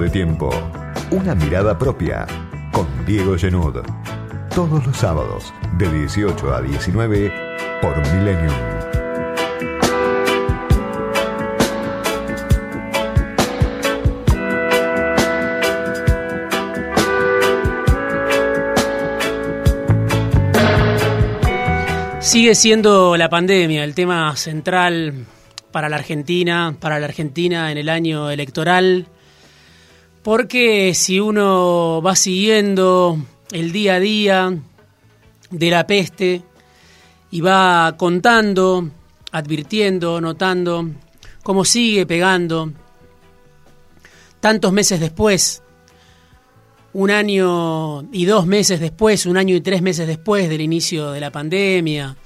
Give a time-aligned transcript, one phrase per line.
[0.00, 0.50] De tiempo.
[1.12, 2.26] Una mirada propia
[2.72, 3.76] con Diego Genud.
[4.52, 7.32] Todos los sábados de 18 a 19
[7.80, 8.52] por Millennium.
[22.20, 25.26] Sigue siendo la pandemia el tema central
[25.70, 29.06] para la Argentina, para la Argentina en el año electoral,
[30.24, 33.18] porque si uno va siguiendo
[33.52, 34.58] el día a día
[35.50, 36.42] de la peste
[37.30, 38.88] y va contando,
[39.32, 40.88] advirtiendo, notando
[41.42, 42.72] cómo sigue pegando,
[44.40, 45.62] tantos meses después,
[46.94, 51.20] un año y dos meses después, un año y tres meses después del inicio de
[51.20, 52.16] la pandemia,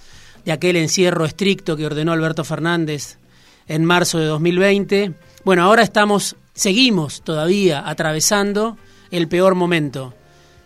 [0.45, 3.19] de aquel encierro estricto que ordenó Alberto Fernández
[3.67, 5.15] en marzo de 2020.
[5.45, 8.77] Bueno, ahora estamos, seguimos todavía atravesando
[9.13, 10.13] el peor momento.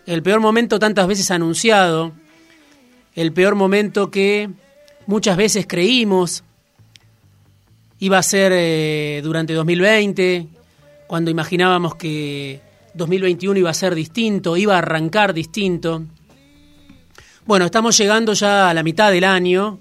[0.07, 2.13] El peor momento tantas veces anunciado,
[3.13, 4.49] el peor momento que
[5.05, 6.43] muchas veces creímos
[7.99, 10.47] iba a ser eh, durante 2020,
[11.05, 12.59] cuando imaginábamos que
[12.95, 16.03] 2021 iba a ser distinto, iba a arrancar distinto.
[17.45, 19.77] Bueno, estamos llegando ya a la mitad del año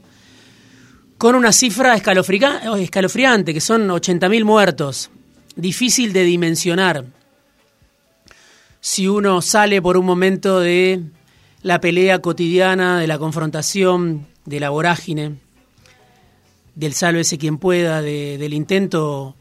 [1.16, 5.10] con una cifra escalofriante, que son 80.000 muertos.
[5.56, 7.04] Difícil de dimensionar.
[8.80, 11.02] Si uno sale por un momento de
[11.62, 15.36] la pelea cotidiana, de la confrontación, de la vorágine,
[16.74, 19.36] del sálvese quien pueda, del intento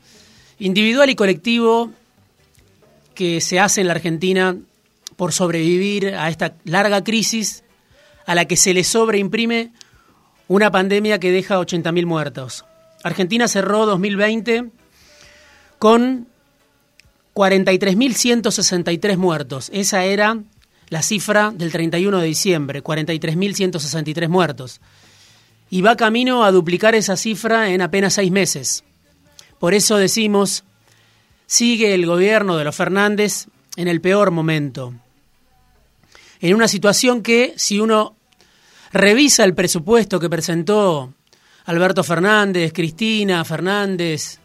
[0.59, 1.91] individual y colectivo
[3.15, 4.57] que se hace en la Argentina
[5.15, 7.63] por sobrevivir a esta larga crisis
[8.25, 9.71] a la que se le sobreimprime
[10.47, 12.65] una pandemia que deja 80.000 muertos.
[13.03, 14.71] Argentina cerró 2020
[15.81, 16.27] con
[17.33, 19.71] 43.163 muertos.
[19.73, 20.37] Esa era
[20.89, 24.79] la cifra del 31 de diciembre, 43.163 muertos.
[25.71, 28.83] Y va camino a duplicar esa cifra en apenas seis meses.
[29.57, 30.65] Por eso decimos
[31.47, 34.93] sigue el gobierno de los Fernández en el peor momento.
[36.41, 38.15] En una situación que, si uno
[38.93, 41.15] revisa el presupuesto que presentó
[41.65, 44.40] Alberto Fernández, Cristina Fernández,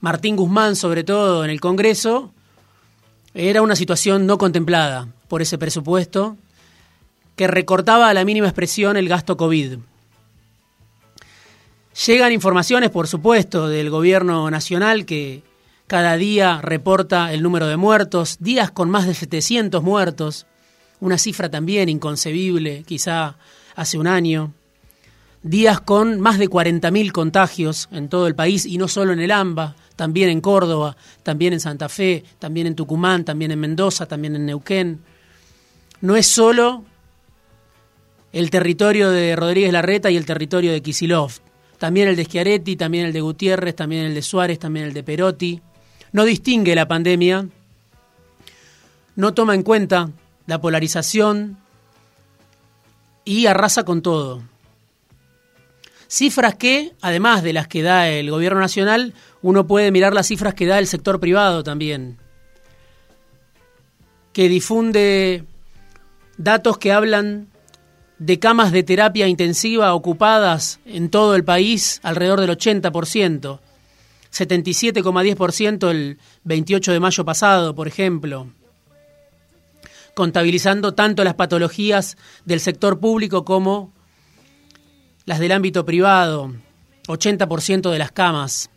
[0.00, 2.32] Martín Guzmán sobre todo en el Congreso,
[3.34, 6.36] era una situación no contemplada por ese presupuesto
[7.36, 9.78] que recortaba a la mínima expresión el gasto COVID.
[12.06, 15.42] Llegan informaciones, por supuesto, del gobierno nacional que
[15.86, 20.46] cada día reporta el número de muertos, días con más de 700 muertos,
[21.00, 23.36] una cifra también inconcebible quizá
[23.74, 24.52] hace un año,
[25.42, 29.30] días con más de 40.000 contagios en todo el país y no solo en el
[29.30, 34.36] AMBA, también en Córdoba, también en Santa Fe, también en Tucumán, también en Mendoza, también
[34.36, 35.00] en Neuquén.
[36.00, 36.84] No es solo
[38.32, 41.32] el territorio de Rodríguez Larreta y el territorio de Kisilov,
[41.78, 45.02] también el de Schiaretti, también el de Gutiérrez, también el de Suárez, también el de
[45.02, 45.62] Perotti
[46.12, 47.46] no distingue la pandemia,
[49.16, 50.10] no toma en cuenta
[50.46, 51.58] la polarización
[53.24, 54.42] y arrasa con todo.
[56.10, 60.54] Cifras que, además de las que da el gobierno nacional, uno puede mirar las cifras
[60.54, 62.18] que da el sector privado también,
[64.32, 65.44] que difunde
[66.36, 67.46] datos que hablan
[68.18, 73.60] de camas de terapia intensiva ocupadas en todo el país, alrededor del 80%,
[74.32, 78.48] 77,10% el 28 de mayo pasado, por ejemplo,
[80.14, 83.92] contabilizando tanto las patologías del sector público como
[85.24, 86.52] las del ámbito privado,
[87.06, 88.70] 80% de las camas.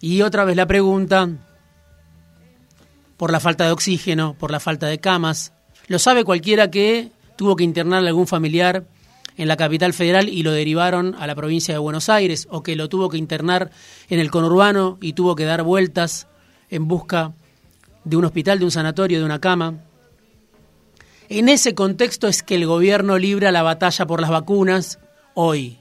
[0.00, 1.28] Y otra vez la pregunta,
[3.16, 5.52] por la falta de oxígeno, por la falta de camas,
[5.86, 8.84] lo sabe cualquiera que tuvo que internar a algún familiar
[9.36, 12.76] en la capital federal y lo derivaron a la provincia de Buenos Aires, o que
[12.76, 13.70] lo tuvo que internar
[14.08, 16.28] en el conurbano y tuvo que dar vueltas
[16.70, 17.32] en busca
[18.04, 19.74] de un hospital, de un sanatorio, de una cama.
[21.28, 24.98] En ese contexto es que el gobierno libra la batalla por las vacunas
[25.34, 25.78] hoy.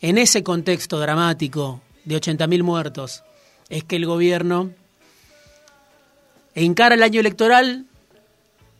[0.00, 3.24] En ese contexto dramático de 80.000 muertos
[3.68, 4.70] es que el gobierno
[6.54, 7.86] encara el año electoral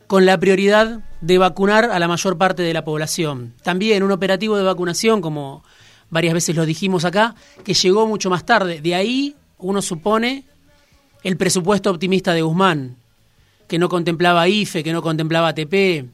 [0.06, 3.54] con la prioridad de vacunar a la mayor parte de la población.
[3.62, 5.64] También un operativo de vacunación, como
[6.10, 7.34] varias veces lo dijimos acá,
[7.64, 8.80] que llegó mucho más tarde.
[8.80, 10.44] De ahí uno supone
[11.22, 12.96] el presupuesto optimista de Guzmán,
[13.72, 16.04] que no contemplaba IFE, que no contemplaba ATP,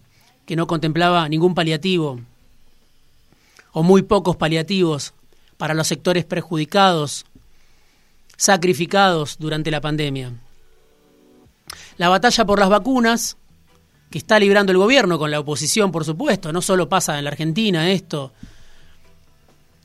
[0.46, 2.20] que no contemplaba ningún paliativo,
[3.72, 5.12] o muy pocos paliativos
[5.56, 7.26] para los sectores perjudicados,
[8.36, 10.34] sacrificados durante la pandemia.
[11.96, 13.36] La batalla por las vacunas,
[14.08, 17.30] que está librando el gobierno con la oposición, por supuesto, no solo pasa en la
[17.30, 18.32] Argentina esto,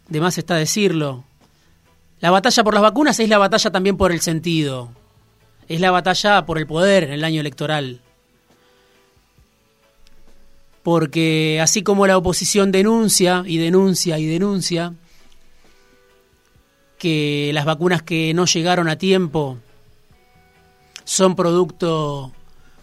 [0.09, 1.23] de más está decirlo.
[2.19, 4.91] La batalla por las vacunas es la batalla también por el sentido,
[5.75, 7.99] es la batalla por el poder en el año electoral.
[10.83, 14.93] Porque así como la oposición denuncia y denuncia y denuncia
[16.97, 19.57] que las vacunas que no llegaron a tiempo
[21.05, 22.31] son producto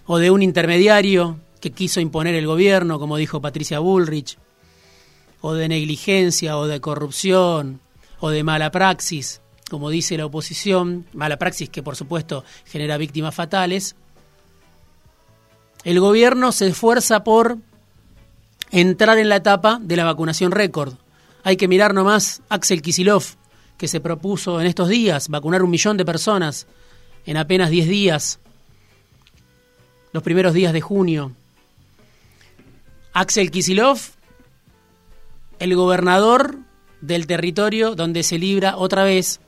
[0.06, 4.38] o de un intermediario que quiso imponer el gobierno, como dijo Patricia Bullrich,
[5.42, 7.80] o de negligencia, o de corrupción,
[8.18, 9.40] o de mala praxis,
[9.70, 13.94] como dice la oposición, mala praxis que por supuesto genera víctimas fatales,
[15.84, 17.56] el gobierno se esfuerza por
[18.70, 20.94] entrar en la etapa de la vacunación récord.
[21.44, 23.24] Hay que mirar nomás Axel Kisilov,
[23.78, 26.66] que se propuso en estos días vacunar un millón de personas
[27.24, 28.40] en apenas 10 días,
[30.12, 31.32] los primeros días de junio.
[33.12, 34.00] Axel Kisilov,
[35.60, 36.58] el gobernador
[37.00, 39.40] del territorio donde se libra otra vez,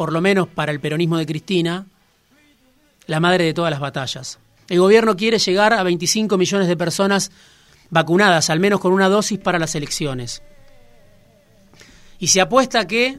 [0.00, 1.84] por lo menos para el peronismo de Cristina,
[3.04, 4.38] la madre de todas las batallas.
[4.66, 7.30] El gobierno quiere llegar a 25 millones de personas
[7.90, 10.42] vacunadas, al menos con una dosis para las elecciones.
[12.18, 13.18] Y se apuesta que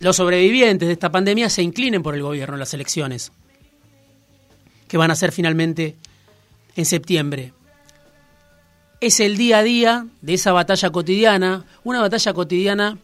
[0.00, 3.32] los sobrevivientes de esta pandemia se inclinen por el gobierno en las elecciones,
[4.88, 5.96] que van a ser finalmente
[6.76, 7.54] en septiembre.
[9.00, 12.98] Es el día a día de esa batalla cotidiana, una batalla cotidiana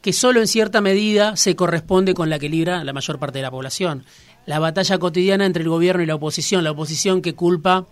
[0.00, 3.42] que solo en cierta medida se corresponde con la que libra la mayor parte de
[3.42, 4.04] la población.
[4.46, 7.86] La batalla cotidiana entre el gobierno y la oposición, la oposición que culpa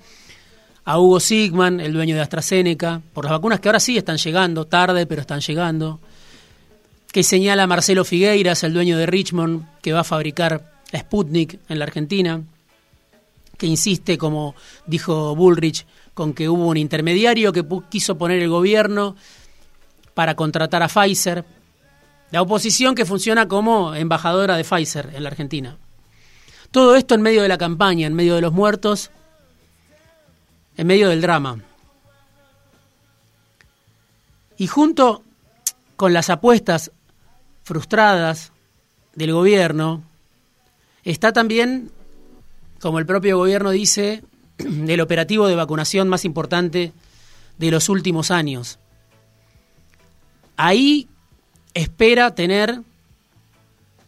[0.84, 4.66] a Hugo Sigman, el dueño de AstraZeneca, por las vacunas que ahora sí están llegando,
[4.66, 6.00] tarde, pero están llegando
[7.16, 11.86] que señala Marcelo Figueiras, el dueño de Richmond, que va a fabricar Sputnik en la
[11.86, 12.42] Argentina,
[13.56, 14.54] que insiste, como
[14.86, 19.16] dijo Bullrich, con que hubo un intermediario que quiso poner el gobierno
[20.12, 21.44] para contratar a Pfizer.
[22.30, 25.78] La oposición que funciona como embajadora de Pfizer en la Argentina.
[26.70, 29.10] Todo esto en medio de la campaña, en medio de los muertos,
[30.76, 31.60] en medio del drama.
[34.58, 35.22] Y junto
[35.96, 36.90] con las apuestas
[37.62, 38.52] frustradas
[39.14, 40.02] del gobierno,
[41.04, 41.90] está también,
[42.80, 44.22] como el propio gobierno dice,
[44.58, 46.92] el operativo de vacunación más importante
[47.58, 48.78] de los últimos años.
[50.56, 51.08] Ahí
[51.76, 52.80] espera tener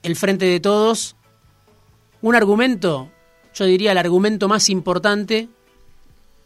[0.03, 1.17] el frente de todos
[2.23, 3.11] un argumento,
[3.55, 5.51] yo diría el argumento más importante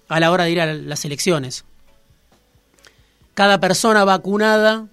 [0.08, 1.64] a la hora de ir a las elecciones.
[3.34, 4.88] Cada persona vacunada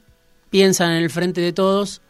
[0.52, 2.02] piensa en el frente de todos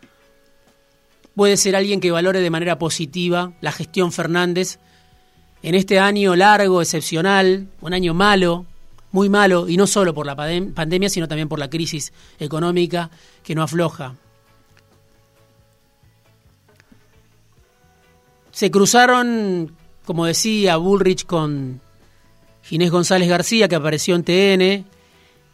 [1.33, 4.80] puede ser alguien que valore de manera positiva la gestión Fernández
[5.63, 8.66] en este año largo, excepcional, un año malo,
[9.12, 13.10] muy malo, y no solo por la pandemia, sino también por la crisis económica
[13.44, 14.16] que no afloja.
[18.52, 19.74] Se cruzaron,
[20.06, 21.82] como decía Bullrich, con
[22.64, 24.86] Ginés González García, que apareció en TN,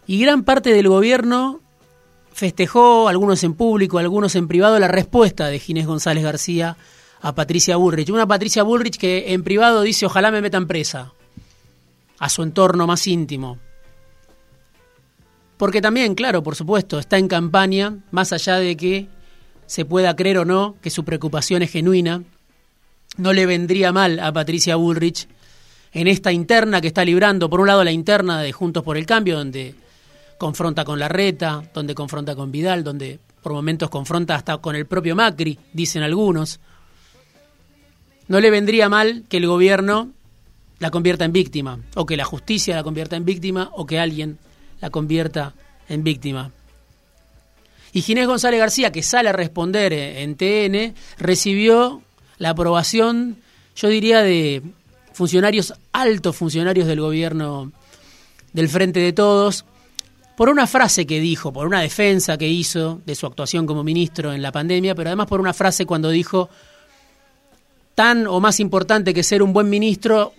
[0.07, 1.61] y gran parte del gobierno
[2.33, 6.77] festejó, algunos en público, algunos en privado, la respuesta de Ginés González García
[7.21, 8.09] a Patricia Bullrich.
[8.09, 11.13] Una Patricia Bullrich que en privado dice ojalá me metan presa
[12.19, 13.59] a su entorno más íntimo.
[15.57, 19.07] Porque también, claro, por supuesto, está en campaña, más allá de que
[19.67, 22.23] se pueda creer o no que su preocupación es genuina,
[23.17, 25.27] no le vendría mal a Patricia Bullrich
[25.93, 29.05] en esta interna que está librando, por un lado la interna de Juntos por el
[29.05, 29.75] Cambio, donde
[30.37, 35.15] confronta con Larreta, donde confronta con Vidal, donde por momentos confronta hasta con el propio
[35.15, 36.59] Macri, dicen algunos.
[38.27, 40.09] No le vendría mal que el gobierno
[40.79, 44.37] la convierta en víctima, o que la justicia la convierta en víctima, o que alguien
[44.81, 45.53] la convierta
[45.87, 46.51] en víctima.
[47.93, 52.01] Y Ginés González García, que sale a responder en TN, recibió
[52.37, 53.37] la aprobación,
[53.75, 54.61] yo diría, de
[55.13, 57.71] funcionarios, altos funcionarios del gobierno
[58.51, 59.65] del Frente de Todos,
[60.35, 64.33] por una frase que dijo, por una defensa que hizo de su actuación como ministro
[64.33, 66.49] en la pandemia, pero además por una frase cuando dijo,
[67.95, 70.33] tan o más importante que ser un buen ministro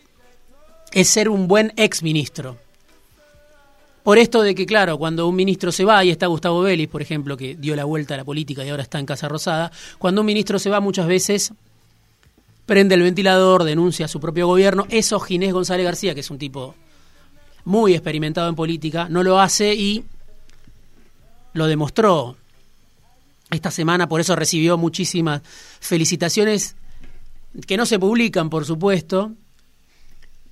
[0.92, 2.56] es ser un buen exministro.
[4.02, 7.02] Por esto de que, claro, cuando un ministro se va, y está Gustavo Vélez, por
[7.02, 10.20] ejemplo, que dio la vuelta a la política y ahora está en Casa Rosada, cuando
[10.20, 11.52] un ministro se va muchas veces
[12.66, 14.86] prende el ventilador, denuncia a su propio gobierno.
[14.90, 16.74] Eso Ginés González García, que es un tipo
[17.64, 20.04] muy experimentado en política, no lo hace y
[21.52, 22.36] lo demostró
[23.50, 25.42] esta semana, por eso recibió muchísimas
[25.80, 26.76] felicitaciones
[27.66, 29.32] que no se publican, por supuesto,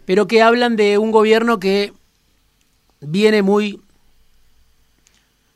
[0.07, 1.93] pero que hablan de un gobierno que
[3.01, 3.81] viene muy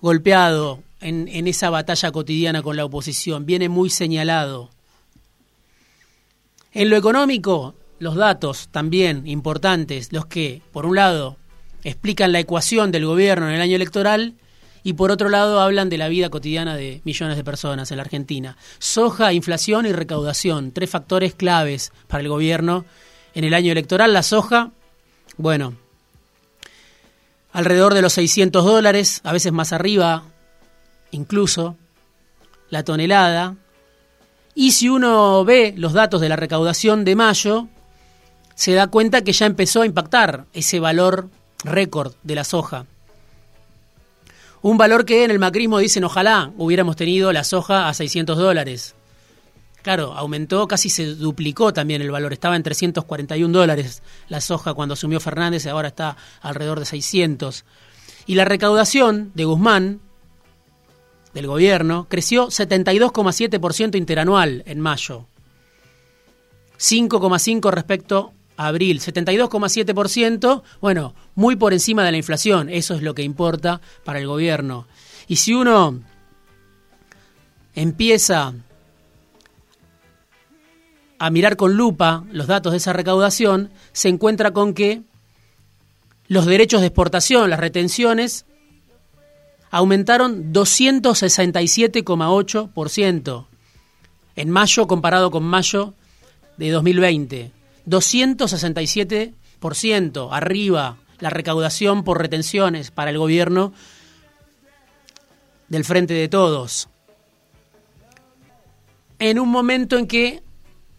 [0.00, 4.71] golpeado en, en esa batalla cotidiana con la oposición, viene muy señalado.
[6.73, 11.37] En lo económico, los datos también importantes, los que, por un lado,
[11.85, 14.35] explican la ecuación del gobierno en el año electoral
[14.85, 18.05] y por otro lado hablan de la vida cotidiana de millones de personas en la
[18.05, 18.57] Argentina.
[18.78, 22.85] Soja, inflación y recaudación, tres factores claves para el gobierno
[23.38, 24.12] en el año electoral.
[24.12, 24.73] La soja,
[25.37, 25.75] bueno,
[27.52, 30.25] alrededor de los 600 dólares, a veces más arriba,
[31.12, 31.76] incluso
[32.68, 33.54] la tonelada.
[34.57, 37.68] Y si uno ve los datos de la recaudación de mayo,
[38.57, 41.28] se da cuenta que ya empezó a impactar ese valor
[41.62, 42.87] récord de la soja.
[44.62, 48.97] Un valor que en el macrismo dicen ojalá hubiéramos tenido la soja a 600 dólares.
[49.88, 52.35] Claro, aumentó, casi se duplicó también el valor.
[52.35, 57.64] Estaba en 341 dólares la soja cuando asumió Fernández y ahora está alrededor de 600.
[58.26, 60.00] Y la recaudación de Guzmán,
[61.33, 65.26] del gobierno, creció 72,7% interanual en mayo.
[66.78, 73.23] 5,5 respecto abril, 72,7%, bueno, muy por encima de la inflación, eso es lo que
[73.23, 74.87] importa para el gobierno.
[75.28, 76.02] Y si uno
[77.75, 78.52] empieza
[81.18, 85.02] a mirar con lupa los datos de esa recaudación, se encuentra con que
[86.28, 88.44] los derechos de exportación, las retenciones,
[89.70, 93.46] aumentaron 267,8%
[94.37, 95.94] en mayo comparado con mayo
[96.56, 97.52] de 2020.
[97.87, 103.72] 267% arriba la recaudación por retenciones para el gobierno
[105.68, 106.88] del Frente de Todos.
[109.18, 110.42] En un momento en que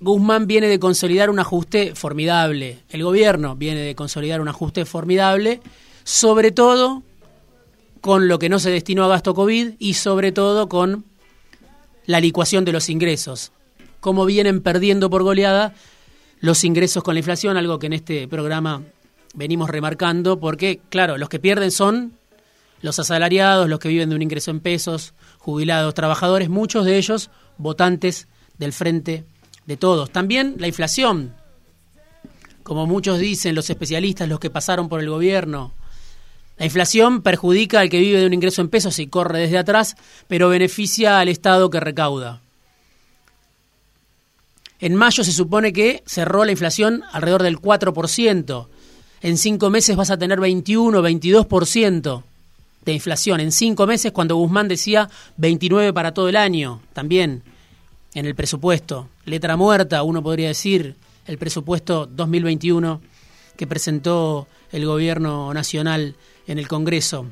[0.02, 5.62] Guzmán viene de consolidar un ajuste formidable, el gobierno viene de consolidar un ajuste formidable,
[6.04, 7.04] sobre todo
[8.00, 11.04] con lo que no se destinó a gasto COVID y sobre todo con
[12.06, 13.52] la licuación de los ingresos.
[14.00, 15.74] Como vienen perdiendo por goleada
[16.40, 18.82] los ingresos con la inflación, algo que en este programa
[19.34, 22.14] venimos remarcando, porque, claro, los que pierden son
[22.82, 27.30] los asalariados, los que viven de un ingreso en pesos, jubilados, trabajadores, muchos de ellos
[27.58, 29.26] votantes del frente
[29.70, 30.10] de todos.
[30.10, 31.36] También la inflación,
[32.64, 35.74] como muchos dicen los especialistas, los que pasaron por el gobierno.
[36.58, 39.96] La inflación perjudica al que vive de un ingreso en pesos y corre desde atrás,
[40.28, 42.42] pero beneficia al Estado que recauda.
[44.80, 48.68] En mayo se supone que cerró la inflación alrededor del 4%.
[49.22, 52.24] En cinco meses vas a tener 21, 22%
[52.86, 53.40] de inflación.
[53.40, 57.44] En cinco meses, cuando Guzmán decía 29 para todo el año, también
[58.20, 59.08] en el presupuesto.
[59.26, 60.96] Letra muerta, uno podría decir,
[61.26, 63.02] el presupuesto 2021
[63.56, 66.16] que presentó el gobierno nacional
[66.48, 67.28] en el Congreso.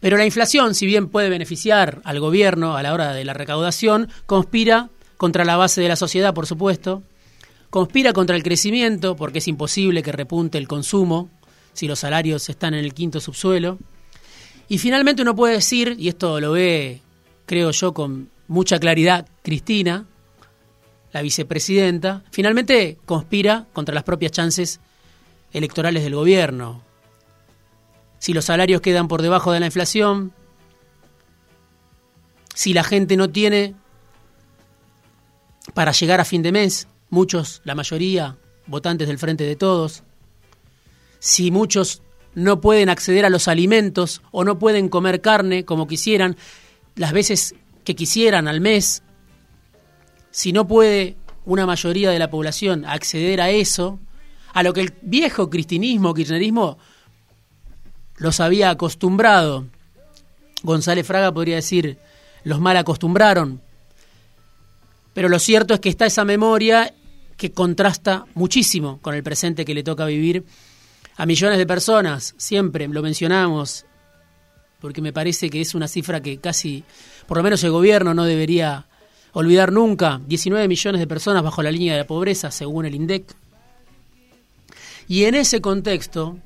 [0.00, 4.08] Pero la inflación, si bien puede beneficiar al gobierno a la hora de la recaudación,
[4.26, 7.02] conspira contra la base de la sociedad, por supuesto,
[7.70, 11.30] conspira contra el crecimiento, porque es imposible que repunte el consumo
[11.72, 13.78] si los salarios están en el quinto subsuelo.
[14.68, 17.00] Y finalmente uno puede decir, y esto lo ve,
[17.46, 20.06] creo yo, con mucha claridad Cristina,
[21.12, 24.80] la vicepresidenta, finalmente conspira contra las propias chances
[25.52, 26.82] electorales del gobierno.
[28.18, 30.32] Si los salarios quedan por debajo de la inflación,
[32.54, 33.74] si la gente no tiene
[35.74, 38.36] para llegar a fin de mes, muchos, la mayoría,
[38.66, 40.02] votantes del Frente de Todos,
[41.20, 42.02] si muchos
[42.34, 46.36] no pueden acceder a los alimentos o no pueden comer carne como quisieran,
[46.96, 47.54] las veces
[47.88, 49.02] que quisieran al mes,
[50.30, 51.16] si no puede
[51.46, 53.98] una mayoría de la población acceder a eso,
[54.52, 56.76] a lo que el viejo cristinismo, kirchnerismo,
[58.18, 59.68] los había acostumbrado.
[60.62, 61.98] González Fraga podría decir,
[62.44, 63.62] los mal acostumbraron,
[65.14, 66.92] pero lo cierto es que está esa memoria
[67.38, 70.44] que contrasta muchísimo con el presente que le toca vivir
[71.16, 72.34] a millones de personas.
[72.36, 73.86] Siempre lo mencionamos,
[74.80, 76.84] porque me parece que es una cifra que casi,
[77.26, 78.86] por lo menos el gobierno no debería
[79.32, 80.20] olvidar nunca.
[80.26, 83.34] 19 millones de personas bajo la línea de la pobreza, según el INDEC.
[85.08, 86.38] Y en ese contexto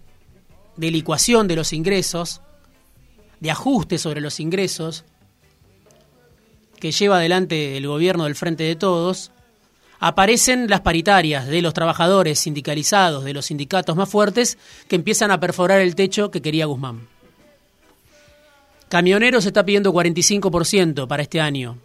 [0.77, 2.41] de licuación de los ingresos,
[3.41, 5.05] de ajuste sobre los ingresos,
[6.79, 9.31] que lleva adelante el gobierno del Frente de Todos,
[9.99, 14.59] aparecen las paritarias de los trabajadores sindicalizados, de los sindicatos más fuertes,
[14.89, 17.12] que empiezan a perforar el techo que quería Guzmán.
[18.93, 21.79] Camioneros está pidiendo 45% para este año.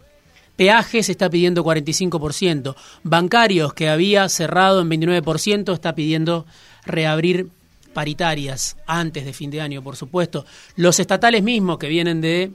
[0.56, 2.74] Peajes está pidiendo 45%.
[3.02, 6.44] Bancarios, que había cerrado en 29%, está pidiendo
[6.84, 7.48] reabrir
[7.94, 10.44] paritarias antes de fin de año, por supuesto.
[10.76, 12.52] Los estatales mismos, que vienen de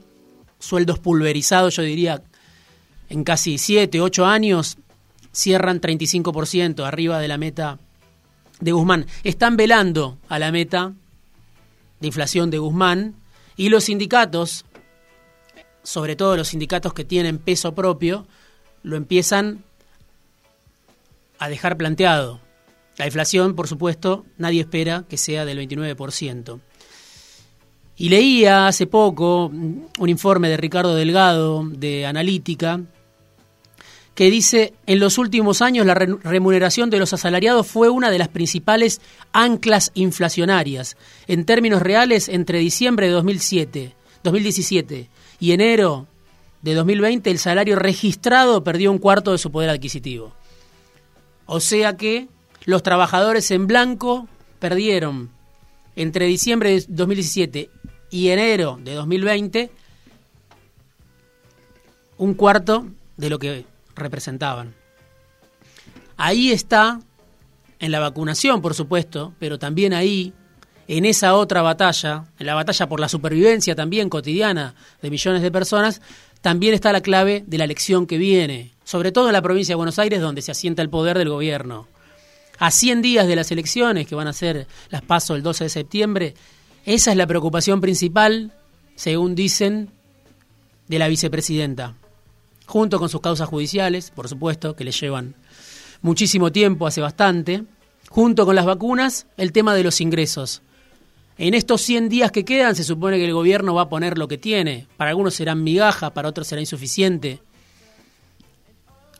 [0.60, 2.22] sueldos pulverizados, yo diría,
[3.08, 4.78] en casi 7, 8 años,
[5.32, 7.80] cierran 35% arriba de la meta
[8.60, 9.06] de Guzmán.
[9.24, 10.92] Están velando a la meta
[11.98, 13.16] de inflación de Guzmán
[13.56, 14.64] y los sindicatos,
[15.82, 18.26] sobre todo los sindicatos que tienen peso propio,
[18.82, 19.64] lo empiezan
[21.38, 22.40] a dejar planteado.
[22.96, 26.60] La inflación, por supuesto, nadie espera que sea del 29%.
[27.96, 32.80] Y leía hace poco un informe de Ricardo Delgado de Analítica
[34.14, 38.28] que dice, en los últimos años la remuneración de los asalariados fue una de las
[38.28, 39.00] principales
[39.32, 40.96] anclas inflacionarias.
[41.26, 45.08] En términos reales, entre diciembre de 2007, 2017
[45.40, 46.06] y enero
[46.62, 50.32] de 2020, el salario registrado perdió un cuarto de su poder adquisitivo.
[51.46, 52.28] O sea que
[52.64, 54.28] los trabajadores en blanco
[54.60, 55.30] perdieron
[55.96, 57.68] entre diciembre de 2017
[58.10, 59.70] y enero de 2020
[62.16, 63.64] un cuarto de lo que
[63.94, 64.74] representaban.
[66.16, 67.00] Ahí está,
[67.78, 70.32] en la vacunación, por supuesto, pero también ahí,
[70.86, 75.50] en esa otra batalla, en la batalla por la supervivencia también cotidiana de millones de
[75.50, 76.00] personas,
[76.40, 79.76] también está la clave de la elección que viene, sobre todo en la provincia de
[79.76, 81.88] Buenos Aires, donde se asienta el poder del gobierno.
[82.58, 85.70] A 100 días de las elecciones, que van a ser las pasos el 12 de
[85.70, 86.34] septiembre,
[86.84, 88.52] esa es la preocupación principal,
[88.94, 89.90] según dicen,
[90.86, 91.96] de la vicepresidenta
[92.74, 95.36] junto con sus causas judiciales, por supuesto, que le llevan
[96.02, 97.62] muchísimo tiempo, hace bastante,
[98.10, 100.60] junto con las vacunas, el tema de los ingresos.
[101.38, 104.26] En estos 100 días que quedan se supone que el gobierno va a poner lo
[104.26, 104.88] que tiene.
[104.96, 107.40] Para algunos serán migaja, para otros será insuficiente.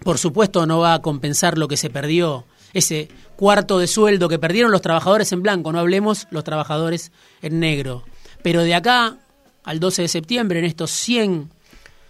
[0.03, 4.40] Por supuesto no va a compensar lo que se perdió, ese cuarto de sueldo que
[4.40, 8.03] perdieron los trabajadores en blanco, no hablemos los trabajadores en negro.
[8.43, 9.19] Pero de acá
[9.62, 11.53] al 12 de septiembre, en estos 100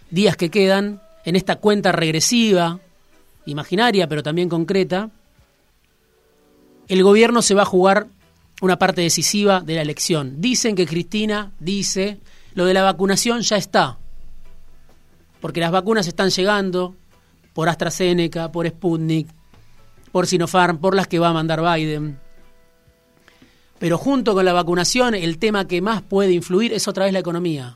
[0.09, 2.79] días que quedan, en esta cuenta regresiva,
[3.45, 5.09] imaginaria pero también concreta,
[6.87, 8.07] el gobierno se va a jugar
[8.61, 10.39] una parte decisiva de la elección.
[10.39, 12.19] Dicen que Cristina dice,
[12.53, 13.97] lo de la vacunación ya está,
[15.41, 16.95] porque las vacunas están llegando
[17.53, 19.27] por AstraZeneca, por Sputnik,
[20.11, 22.19] por Sinopharm, por las que va a mandar Biden.
[23.79, 27.19] Pero junto con la vacunación, el tema que más puede influir es otra vez la
[27.19, 27.75] economía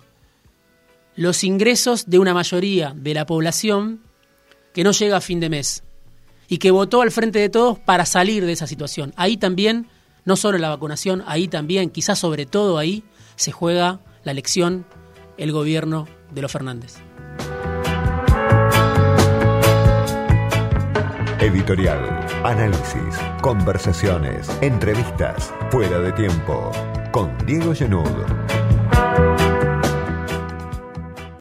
[1.19, 3.99] los ingresos de una mayoría de la población
[4.73, 5.83] que no llega a fin de mes
[6.47, 9.11] y que votó al frente de todos para salir de esa situación.
[9.17, 9.89] Ahí también,
[10.23, 13.03] no solo la vacunación, ahí también, quizás sobre todo ahí,
[13.35, 14.85] se juega la elección,
[15.35, 16.95] el gobierno de los Fernández.
[21.41, 26.71] Editorial, análisis, conversaciones, entrevistas, fuera de tiempo,
[27.11, 28.07] con Diego Genud